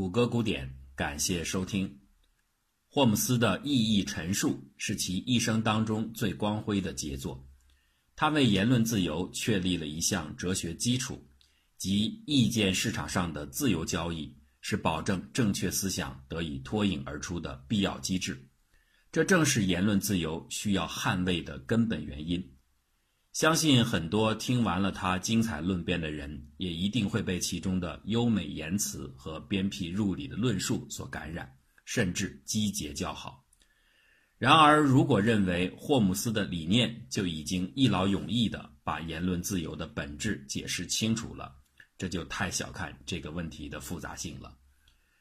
[0.00, 2.00] 谷歌古典，感谢收听。
[2.88, 7.46] 霍姆斯的意义陈述是其一生当中最光辉的杰作，
[8.16, 11.22] 他为言论自由确立了一项哲学基础，
[11.76, 18.48] 即意见市场上的自由交易是保证正确思想得以脱颖而出的必要机制。
[19.12, 22.42] 这正是言论自由需要捍卫的根本原因。
[23.32, 31.48] 相信很多听完了他精彩论辩的人，也一定会被其中的优美言辞和鞭辟入里的论述所感染，
[31.84, 33.46] 甚至击节叫好。
[34.36, 41.54] 然而，如果认为霍姆斯的理念就已经一劳永逸地把言论自由的本质解释清楚了，
[41.96, 44.56] 这就太小看这个问题的复杂性了。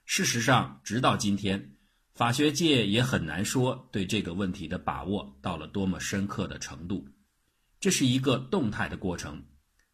[0.05, 1.75] 事实上，直到今天，
[2.15, 7.07] 法学界也很难说对这个问题的把握到了多么深刻的程度。
[7.79, 9.41] 这是一个动态的过程，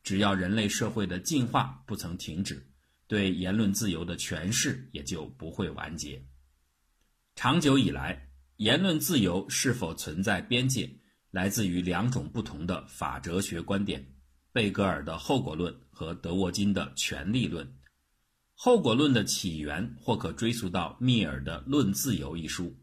[0.02, 2.67] 只要人类社会的进化不曾停止，
[3.07, 6.26] 对言论自由的诠释也就不会完结。
[7.35, 10.90] 长久以来，言论自由是否存在边界，
[11.29, 14.04] 来自于两种不同的法哲学观点：
[14.52, 17.71] 贝格尔的后果论和德沃金的权利论。
[18.55, 22.76] 后果论的起源或可追溯到密尔的《论自由》一书，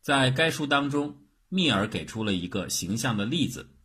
[0.00, 3.76] 在该书当中，密尔给出了一个形象的例子。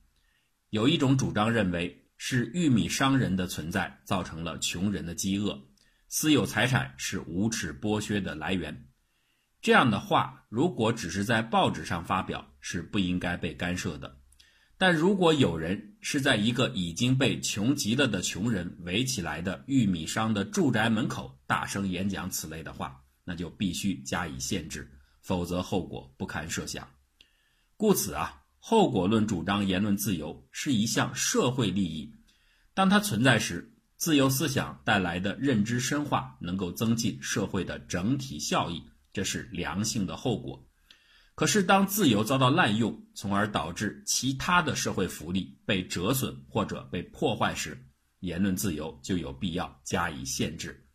[0.75, 5.57] 有一种主张认为是玉米商人的存在造成了穷人的饥饿，
[6.09, 8.89] 私有财产是无耻剥削的来源。
[9.61, 14.19] 这样的话，如果只是在报纸上发表，是不应该被干涉的。
[14.77, 26.85] 但如果有人是在一个已经被穷极了的穷人围起来的玉米商的住宅门口大声演讲此类的话，那就必须加以限制，否则后果不堪设想。
[27.77, 28.41] 故此啊。
[28.67, 32.11] 后果论主张言论自由是一项社会利益，
[32.73, 38.81] 当它存在时，自由思想带来的认知深化能够增进社会的整体效益，
[39.13, 40.67] 这是良性的后果。
[41.35, 47.79] 可是，当自由遭到滥用，从而导致其他的社会福利被折损或者被破坏时，
[48.21, 50.89] 言论自由就有必要加以限制。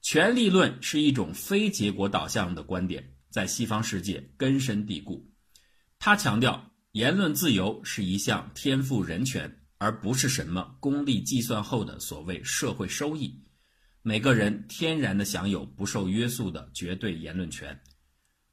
[0.00, 5.24] 权力论是一种非结果导向的观点，在西方世界根深蒂固，
[6.00, 6.70] 他强调。
[6.92, 13.34] 言论自由是一项天赋人权，而不是什么功利计算后的所谓社会收益。
[14.02, 17.80] 每个人天然的享有不受约束的绝对言论权。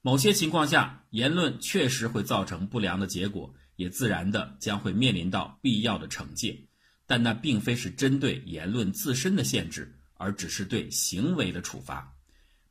[0.02, 6.58] 某些情况下，言论确实会造成不良的结果，也自然的将会面临到必要的惩戒。
[7.06, 12.16] 但那并非是针对言论自身的限制，而只是对行为的处罚。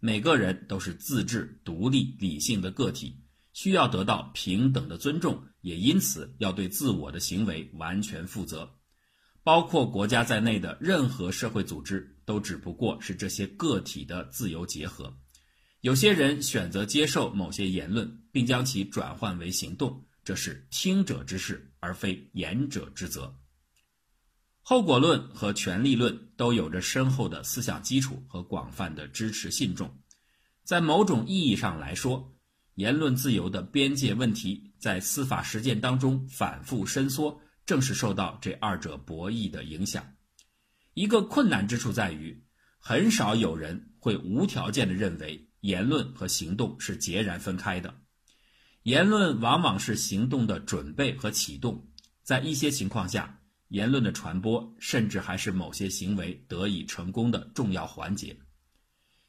[0.01, 3.21] 每个人都是自治、独立、理性的个体。
[3.61, 8.79] 需要得到平等的尊重，也因此要对自我的行为完全负责。
[9.43, 15.13] 包括国家在内的任何社会组织，都只不过是这些个体的自由结合。
[15.81, 23.35] 有些人选择接受某些言论，并将其转换为行动，这是听者之事，而非言者之责。
[24.63, 29.99] 后果论和权力论都有着深厚的思想基础和广泛的支持信众。
[30.63, 32.38] 在某种意义上来说，
[32.79, 40.15] 言论自由的边界问题在司法实践当中反复伸缩，正是受到这二者博弈的影响。
[40.95, 42.41] 一个困难之处在于，
[42.79, 47.93] 很少有人会无条件的认为言论和行动是截然分开的。
[48.85, 51.85] 言论往往是行动的准备和启动，
[52.23, 53.41] 在一些情况下，
[53.71, 58.39] 言论的传播甚至还是某些行为得以成功的重要环节。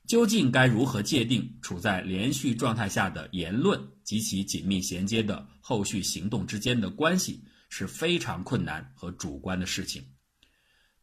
[0.10, 10.04] 究竟该如何界定处在连续状态下的言论及其紧密衔接的后续行动之间的关系，是非常困难和主观的事情。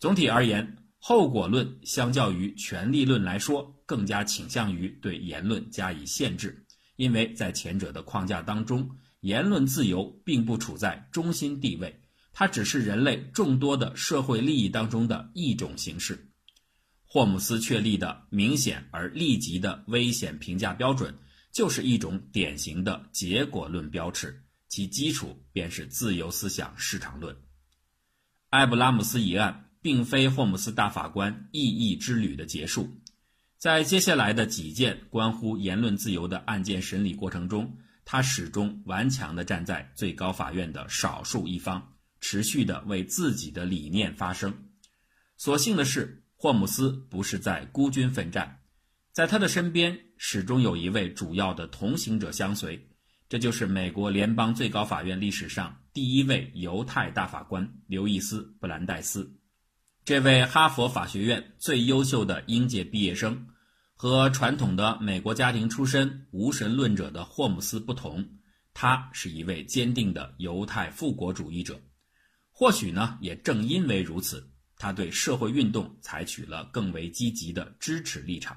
[0.01, 8.91] 总体而言，后果论相较于权力论来说，更加倾向于对言论加以限制，因为在前者的框架当中，
[9.21, 12.03] 言论自由并不处在中心地位，
[12.33, 16.33] 它只是人类众多的社会利益当中的一种形式。
[17.17, 21.17] 霍姆斯确立的明显而立即的危险评价标准，
[21.51, 24.39] 就是一种典型的结果论标尺，
[24.69, 27.35] 其基础便是自由思想市场论。
[28.51, 32.87] 埃布拉姆斯一案并非霍姆斯大法官异议之旅的结束，
[33.57, 44.53] 在接下来的几件关乎言论自由的案件审理过程中，他始终顽强地站在最高法院的少数一方，持续地为自己的理念发声。
[45.39, 46.23] 所幸的是。
[46.39, 48.61] 霍姆斯不是在孤军奋战，
[49.11, 52.89] 在他的身边始终有一位主要的同行者相随，
[53.27, 59.35] 这就是美国联邦最高法院历史上第一位犹太大法官刘易斯·布兰代斯。
[60.05, 63.47] 这位哈佛法学院最优秀的应届毕业生，
[63.95, 68.25] 和传统的美国家庭出身、无神论者的霍姆斯不同，
[68.75, 71.81] 他是一位坚定的犹太复国主义者。
[72.53, 78.57] 或许呢，也正因为如此，他对社会运动采取了更为积极的支持立场。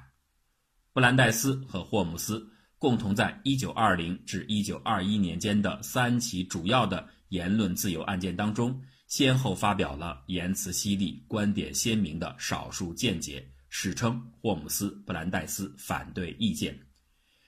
[0.92, 13.46] 布兰代斯和霍姆斯共同在1920至1921年间的三起主要的言论自由案件当中，先后发表了言辞犀利、观点鲜明的少数见解。
[13.72, 16.76] 史称霍姆斯布兰代斯反对意见，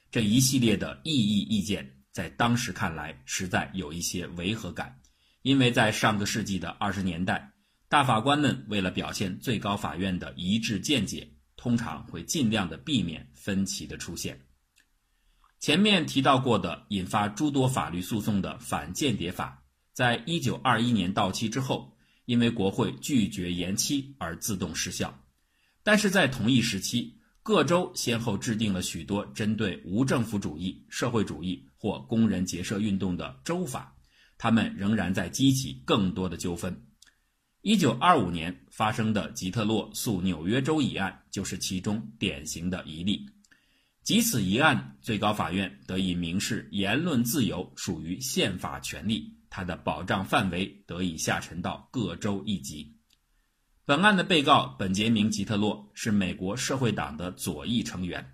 [0.09, 5.01] 这一系列的异议意见在当时看来实在有一些违和感，
[5.43, 7.52] 因为在上个世纪的二十年代，
[7.93, 14.41] 大法官们为了表现最高法院的一致见解，通常会尽量的避免分歧的出现。
[15.61, 19.63] 前面提到过的引发诸多法律诉讼的反间谍法，
[19.93, 21.95] 在一九二一年到期之后，
[22.25, 25.15] 因为国会拒绝延期而自动失效。
[25.83, 33.95] 但是在同一时期，各州先后制定了许多针对无政府主义、社会主义或工人结社运动的州法，
[34.39, 36.75] 他们仍然在激起更多的纠纷。
[37.63, 43.25] 一九二五年发生的吉特洛诉纽约州一案就是其中典型的一例。
[44.03, 52.97] 即此一案，最高法院得以明示言论自由属于宪法权利，它的保障范围得以下沉到各州一级。
[53.85, 58.29] 本案的被告本杰明·吉特洛是美国社会党的左翼成员。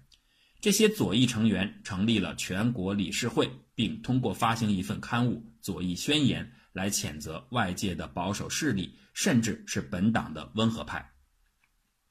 [0.63, 6.45] 这些左翼成员成立了全国理事会，并通过发行一份刊物《左翼宣言》
[6.79, 11.13] 来谴责外界的保守势力，甚至是本党的温和派。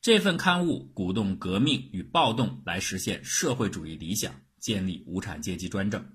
[0.02, 6.06] 这份刊物鼓动革命与暴动来实现社会主义理想，建立无产阶级专政。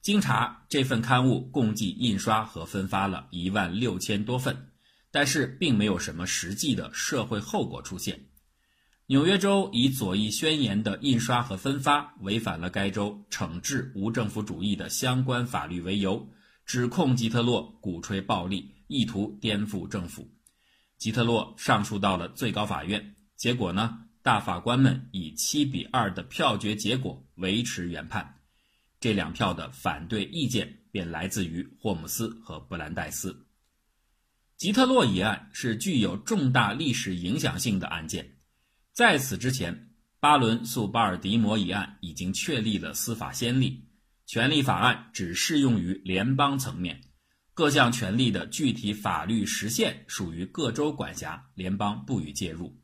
[0.00, 4.70] 经查，这份刊物共计印刷和分发了一万六千多份。
[5.16, 8.20] 但是并没有什么实际的社会后果出现。
[9.06, 16.28] 纽约州以左翼宣言的印刷和分发违反了该州惩治无政府主义的相关法律为由，
[16.64, 20.30] 指控吉特洛鼓吹暴力，意图颠覆政府。
[20.96, 28.40] 吉特洛上诉到了最高法院，结果呢，大法官们以七比二的票决结果维持原判。
[28.98, 33.46] 这两票的反对意见便来自于霍姆斯和布兰代斯。
[34.56, 38.38] 吉特洛一案是具有重大历史影响性的案件，
[38.92, 39.90] 在此之前，
[40.20, 43.83] 巴伦诉巴尔的摩一案已经确立了司法先例。
[44.26, 47.00] 权利法案只适用于联邦层面，
[47.52, 52.74] 各项权利的具体法律实现属于各州管辖，联邦不予介入。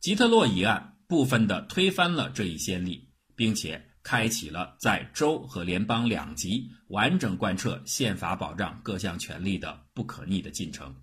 [0.00, 3.84] 吉特洛一案部分的推翻了这一先例，并且。
[4.00, 10.94] 开启了在州和联邦两级完整贯彻宪法保障各项权利的不可逆的进程。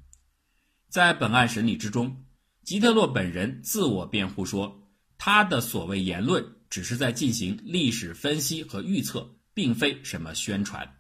[0.90, 2.25] 在本案审理之中，
[2.63, 10.96] 吉特洛本人自我辩护说，他的所谓言论只是在进行历史分析和预测，并非什么宣传。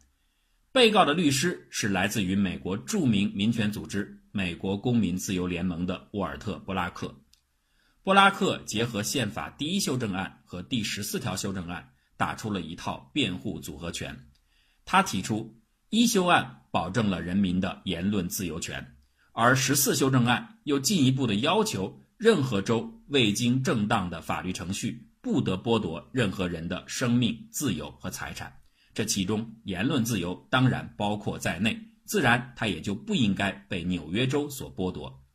[0.71, 7.15] 被告的律师是来自于美国著名民权组织美国公民自由联盟的沃尔特·布拉克。
[8.01, 11.91] 布拉克结合宪法第一修正案和第十四条修正案。
[12.17, 14.27] 打出了一套辩护组合拳。
[14.85, 15.59] 他提出，
[15.89, 18.95] 一修案保证了人民的言论自由权，
[19.33, 28.55] 而十四修正案又进一步的要求，任何州未经正当的法律程序，不得剥夺任何人的生命、自由和财产。
[28.93, 35.25] 这其中，言论自由当然包括在内，自然他也就不应该被纽约州所剥夺。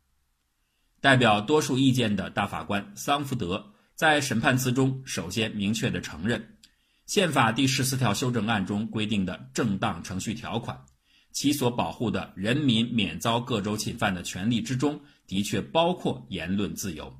[1.01, 6.57] 代表多数意见的大法官桑福德在审判词中首先明确地承认。
[7.05, 10.85] 宪法第十四条修正案中规定的正当程序条款，
[11.33, 17.13] 其所保护的人民免遭各州侵犯的权利之中，的确包括言论自由，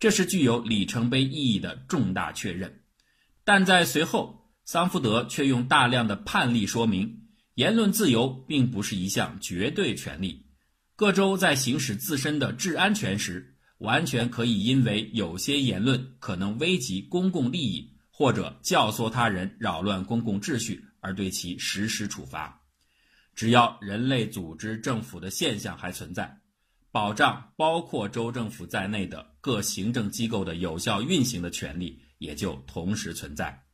[0.00, 2.80] 这是具有里程碑意义的重大确认。
[3.44, 10.46] 但在随后，桑福德却用大量的判例说明，言论自由并不是一项绝对权利，
[10.96, 17.88] 各州在行使自身的治安权时，完全可以因为有些言论可能危及公共利益。
[18.12, 22.60] 或者教唆他人扰乱公共秩序而对其实施处罚，
[23.34, 26.39] 只要人类组织政府的现象还存在，
[26.92, 33.64] 保障包括州政府在内的各行政机构的有效运行的权利也就同时存在。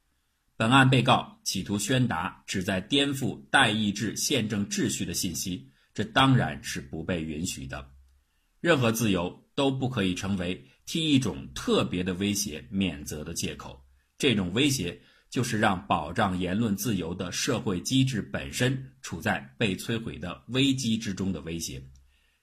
[0.56, 7.90] 本案被告企图宣达旨在颠覆代议制宪政秩序的信息，这当然是不被允许的。
[8.61, 13.82] 任何自由都不可以成为替一种特别的威胁免责的借口。
[14.18, 14.99] 这种威胁
[15.30, 21.82] 就是让保障言论自由的社会机制本身处在被摧毁的危机之中的威胁。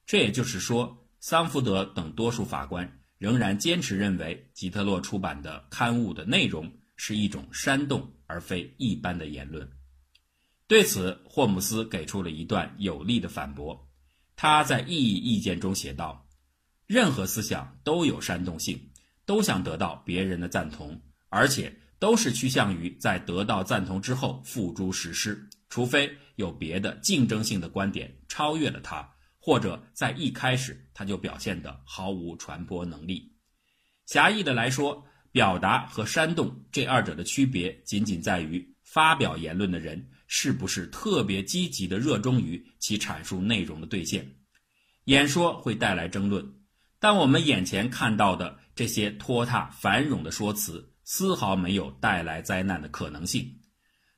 [0.05, 9.67] 这也就是说，桑福德等多数法官仍然坚持认为吉特洛出版的刊物的内容是一种煽动而非一般的言论。
[10.67, 13.89] 对此，霍姆斯给出了一段有力的反驳。
[14.36, 16.27] 他在异议意见中写道
[16.88, 18.89] ：“任何思想都有煽动性，
[19.25, 29.07] 都想得到别人的赞同，而且都是趋向于在得到赞同之后付诸实施，除非有别的竞争性的观点超越了它。”
[29.45, 33.29] 或者在一开始他就表现得毫无传播能力。
[34.05, 44.25] 狭义的来说，表达和煽动这二者的区别，仅仅在于发表言论的人是不是特别积极的热衷于其阐述内容的兑现。
[45.05, 46.53] 演说会带来争论，
[46.97, 53.59] 但我们眼前看到的这些拖沓繁冗的说辞，丝毫没有带来灾难的可能性。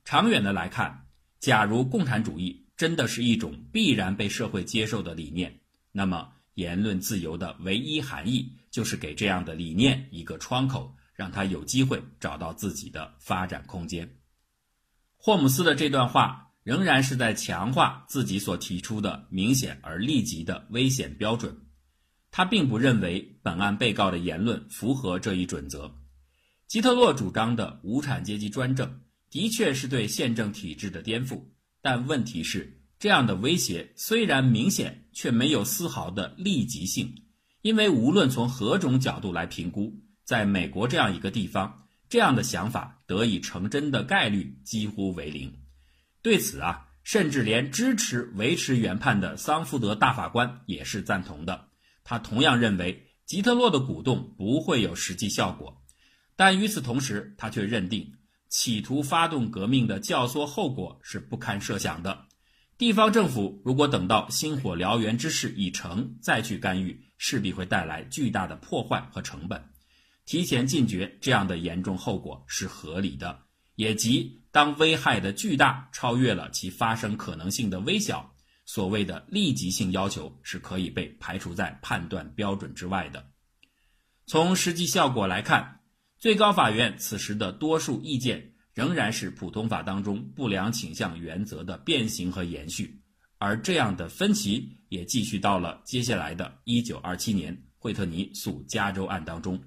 [0.04, 1.08] 长远的来看，
[1.40, 2.64] 假如共产主义。
[2.78, 5.60] 真的是一种必然被社会接受的理念，
[5.92, 14.18] 那么言论自由的唯一含义就是给这样的理念一个窗口，让他有机会找到自己的发展空间。
[15.18, 21.58] 霍姆斯的这段话仍然是在强化自己所提出的明显而立即的危险标准。
[22.32, 25.96] 他并不认为本案被告的言论符合这一准则。
[26.68, 31.42] 基特洛主张的无产阶级专政的确是对宪政体制的颠覆。
[31.86, 37.14] 但问题是，这样的威胁虽然明显，却没有丝毫的立即性，
[37.62, 45.60] 因为无论从何种角度来评估，在美国这样一个地方，这样的想法得以成真的概率几乎为零。
[46.24, 51.68] 对此啊，甚至连支持维持原判的桑福德大法官也是赞同的。
[52.04, 55.84] 他同样认为吉特洛的鼓动不会有实际效果，
[56.36, 58.15] 但与此同时，他却认定。
[58.58, 62.26] 企图发动革命的教唆后果是不堪设想的。
[62.78, 69.62] 地方政府如果等到星火燎原之势已成再去干预，势必会带来巨大的破坏和成本。
[70.26, 73.38] 提前禁绝这样的严重后果是合理的，
[73.76, 78.34] 也即当危害的巨大超越了其发生可能性的微小，
[78.66, 83.32] 所谓的立即性要求是可以被排除在判断标准之外的。
[84.26, 85.82] 从实际效果来看。
[86.18, 93.02] 最高法院此时的多数意见仍然是普通法当中不良倾向原则的变形和延续，
[93.38, 99.62] 而这样的分歧也继续到了接下来的1927年惠特尼诉加州案当中。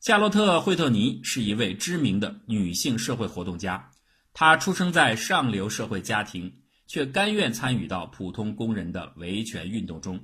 [0.00, 3.90] 夏洛特·惠特尼是一位知名的女性社会活动家，
[4.34, 6.52] 她出生在上流社会家庭，
[6.86, 10.20] 却甘愿参与到普通工人的维权运动中。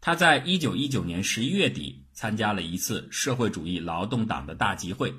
[0.00, 2.06] 他在1919年11月底。
[2.12, 5.10] 参加了一次社会主义劳动党的大集会，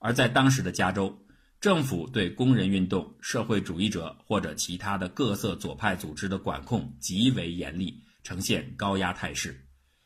[0.00, 1.18] 而在当时的加州，
[1.62, 9.58] 政府对工人运动、社会主义者或者其他的各色左派组织的管控极为严厉，呈现高压态势。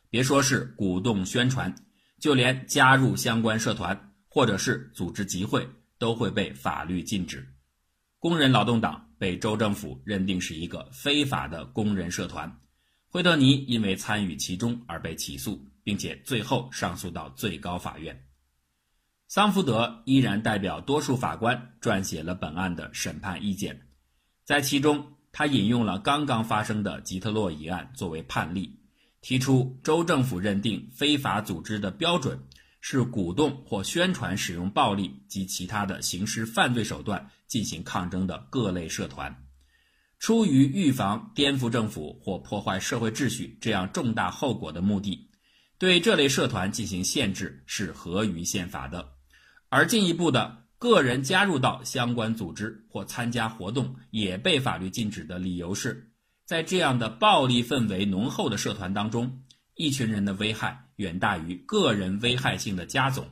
[0.09, 1.75] 别说是鼓动宣传，
[2.21, 7.45] 就连加入相关社团或者是组织集会，都会被法律禁止。
[8.21, 12.57] 工人劳动党被州政府认定是一个非法的工人社团，
[13.11, 15.63] 惠特尼因为参与其中而被起诉。
[15.83, 18.25] 并且最后上诉到最高法院。
[19.29, 23.89] 桑福德依然代表多数法官撰写了本案的审判意见，
[24.45, 28.79] 在其中，他引用了刚刚发生的吉特洛一案作为判例，
[29.21, 32.39] 提出州政府认定非法组织的标准
[32.81, 39.35] 是鼓动或宣传使用暴力及其他的刑事犯罪手段进行抗争的各类社团，
[40.21, 45.31] 出于预防颠覆政府或破坏社会秩序这样重大后果的目的。
[45.79, 49.15] 对这类社团进行限制是合于宪法的，
[49.71, 56.13] 而进一步的个人加入到相关组织或参加活动也被法律禁止的理由是，
[56.45, 59.43] 在这样的暴力氛围浓厚的社团当中，
[59.75, 63.27] 一群人的危害远大于个人危害性的加总。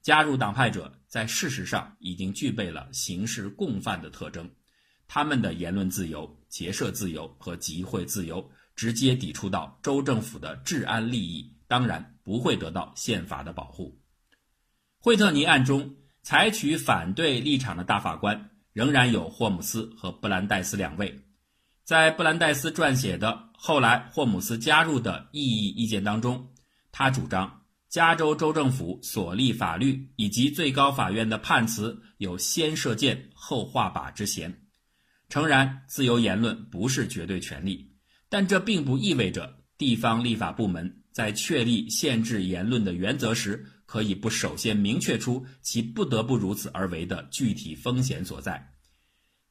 [0.00, 4.50] 加入党派者在事实上已经具备了刑事共犯的特征，
[5.08, 11.50] 他们的言论自由、结社自由和集会自由直接抵触到州政府的治安利益。
[11.66, 13.98] 当然不会得到宪法的保护。
[14.98, 21.24] 惠特尼案中采取反对立场的大法官仍然有霍姆斯和布兰代斯两位。
[21.82, 26.52] 在布兰代斯撰写的后来霍姆斯加入的异议意见当中，
[26.92, 34.63] 他主张加州州政府所立法律以及最高法院的判词有先射箭后画靶之嫌。
[35.34, 37.90] 诚然，自由言论不是绝对权利，
[38.28, 41.02] 但这并不意味着地方立法部门。
[41.10, 48.74] 在确立限制言论的原则时，可以不首先明确出其不得不如此而为的具体风险所在。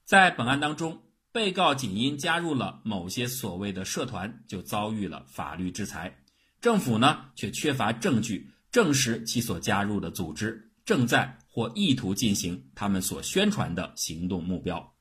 [0.06, 0.98] 在本案当中，
[1.34, 6.18] 被告仅因加入了某些所谓的社团，就遭遇了法律制裁，
[6.62, 14.93] 政府呢却缺乏证据证实其所加入的组织正在或意图进行他们所宣传的行动目标。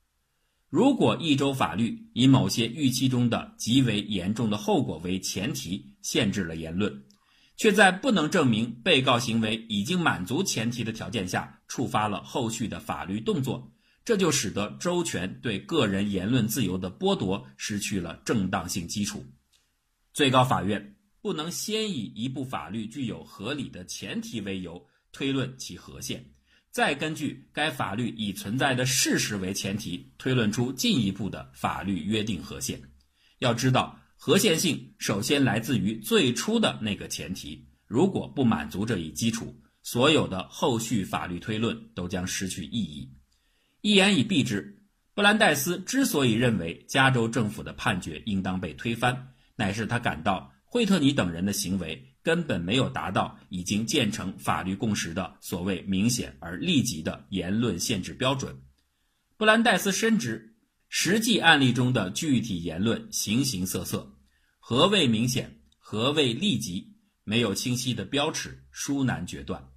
[0.73, 7.05] 如果一州法律以某些预期中的极为严重的后果为前提限制了言论，
[7.59, 13.71] 却在不能证明被告行为已经满足前提的条件下触发了后续的法律动作，
[14.03, 19.23] 这就使得州权对个人言论自由的剥夺失去了正当性基础。
[20.15, 26.32] 最高法院不能先以一部法律具有合理的前提为由推论其合宪。
[26.73, 32.81] 再根据该法律已存在的事实为前提，推论出进一步的法律约定和限。
[33.41, 37.69] 要知道，和限性首先来自于最初的那个前提。
[37.87, 43.13] 如果不满足这一基础，所有的后续法律推论都将失去意义。
[43.83, 52.12] 一言以蔽之，布兰代斯之所以认为加州政府的判决应当被推翻，乃是他感到惠特尼等人的行为。
[52.23, 58.57] 根本没有达到已经建成法律共识的所谓明显而立即的言论限制标准。
[59.37, 60.55] 布兰代斯深知，
[60.89, 64.15] 实际案例中的具体言论形形色色，
[64.61, 69.69] 何谓明显，何谓立即，没有清晰的标尺，殊难决断。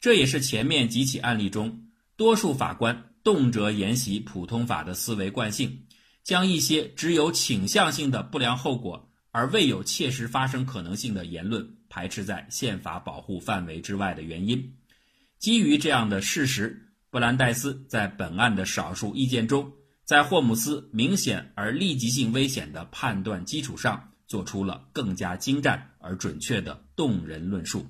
[0.00, 5.86] 这也是前面几起案例中，多数法官动辄沿袭普通法的思维惯性，
[6.22, 11.77] 将一些只有倾向性的不良后果而未有切实发生可能性的言论。
[11.88, 14.76] 排斥在宪法保护范围之外的原因。
[15.38, 19.72] 基于这样的事实，布兰代斯在本案的少数意见中，
[20.04, 27.86] 在霍姆斯明显而立即性危险的判断基础上，做出了更加精湛而准确的动人论述。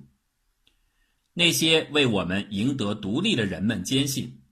[1.32, 4.42] 那些为我们赢得独立的人们坚信，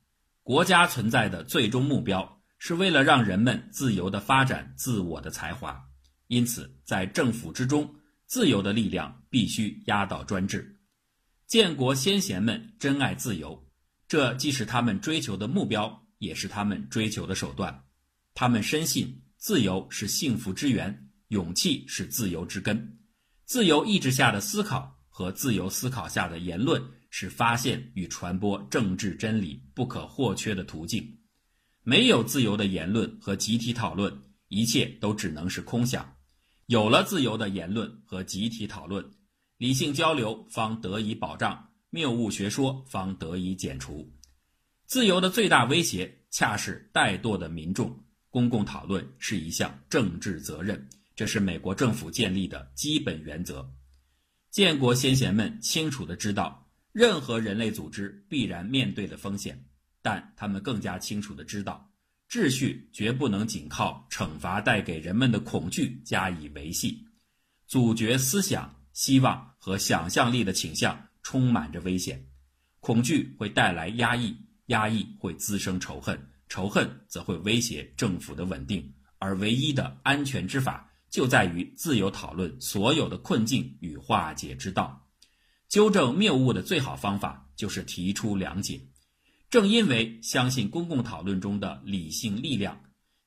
[0.42, 5.84] 国家存在的最终目标是为了让人们自由地发展自我的才华，
[6.28, 7.94] 因此在政府之中。
[8.26, 10.78] 自由的力量必须压倒专制。
[11.46, 13.66] 建国先贤们珍爱自由，
[14.08, 17.84] 这既是他们追求的目标，也是他们追求的手段。
[18.34, 22.98] 他们深信自由是幸福之源，勇气是自由之根。
[23.44, 31.18] 自由意志下的思考和自由思考下的言论是发现与传播政治真理不可或缺的途径。
[31.84, 34.12] 没有自由的言论和集体讨论，
[34.48, 36.15] 一切都只能是空想。
[36.66, 39.08] 有了自由的言论和集体讨论，
[39.56, 44.12] 理性交流方得以保障，谬误学说方得以减除。
[44.86, 47.96] 自由的最大威胁恰是怠惰的民众。
[48.30, 53.66] 公共讨论是一项政治责任，这是美国政府建立的基本原则。
[54.50, 59.64] 建国先贤们清楚地知道，任何人类组织必然面对的风险，
[60.02, 61.88] 但他们更加清楚地知道。
[62.28, 67.06] 秩序绝不能仅靠惩罚带给人们的恐惧加以维系，
[67.66, 72.26] 阻绝思想、希望和想象力的倾向充满着危险。
[72.80, 74.36] 恐惧会带来压抑，
[74.66, 78.92] 压抑会滋生仇恨，仇恨则会威胁政府的稳定。
[79.18, 85.08] 而唯一的安全之法，就在于自由讨论所有的困境与化解之道。
[85.68, 88.80] 纠正谬误的最好方法，就是提出良解。
[89.48, 92.80] 正因为相信公共讨论中的理性力量，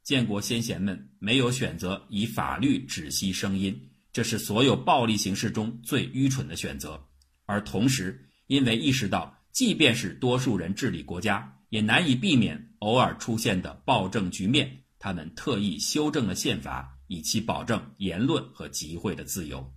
[0.03, 7.01] 建国先贤们没有选择以法律止息声音，这是所有暴力形式中最愚蠢的选择。
[7.45, 19.73] 而同时，因为意识到，即便是多数人治理国家，也难以避免偶尔出现的暴政局面，他们特意修正了宪法，以期保证言论和集会的自由。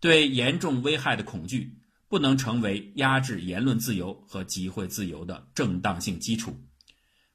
[0.00, 1.76] 对严重危害的恐惧。
[2.12, 6.54] 不能成为压制言论自由和集会自由的正当性基础。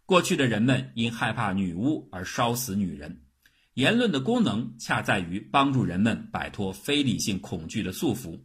[0.05, 3.23] 过去的人们因害怕女巫而烧死女人。
[3.73, 8.39] 言论的功能恰在于帮助人们摆脱非理性恐惧的束缚。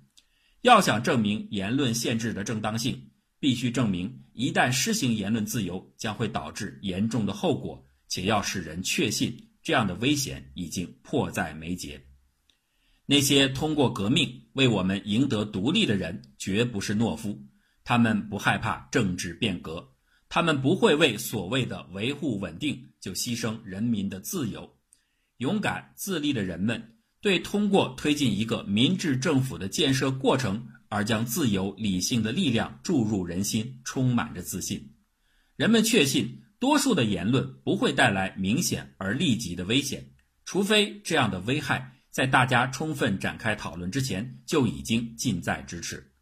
[0.62, 2.98] 要想证明言论限制的正当性，
[3.38, 12.02] 必须证明一旦施行言论自由将会导致严重的后果，且要使人确信这样的危险已经迫在眉睫。
[13.06, 17.38] 那些通过革命为我们赢得独立的人，绝不是懦夫。
[17.84, 19.88] 他们不害怕政治变革，
[20.28, 24.72] 他们不会为所谓的维护稳定就牺牲人民的自由。
[25.38, 34.94] 勇敢自立的人们，对通过推进一个民治政府的建设过程而将自由理性的力量注入人心，充满着自信。
[35.56, 40.12] 人们确信，多数的言论不会带来明显而立即的危险，
[40.44, 41.91] 除非这样的危害。
[42.12, 46.12] 在大家充分展开讨论之前，就已经近在咫尺。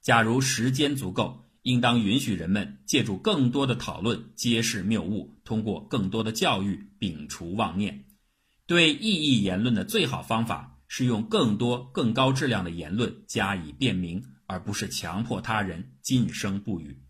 [0.00, 8.06] 假如时间足够，应当允许人们借助更多的讨论揭示谬误，通过更多的教育摒除妄念。
[8.66, 17.02] 对异议言论的最好方法是用更多、更高质量的言论加以辩明，而不是强迫他人噤声不语。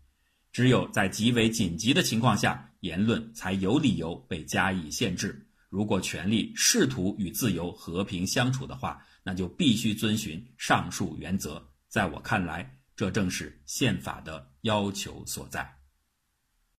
[0.51, 5.44] 只有在极为紧急的情况下，言论才有理由被加以限制。
[5.75, 11.61] 如果权力试图与自由和平相处的话，那就必须遵循上述原则。
[11.89, 15.74] 在我看来，这正是宪法的要求所在。